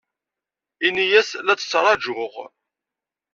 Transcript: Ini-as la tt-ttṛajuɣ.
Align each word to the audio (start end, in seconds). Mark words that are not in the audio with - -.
Ini-as 0.87 1.29
la 1.45 1.53
tt-ttṛajuɣ. 1.55 2.33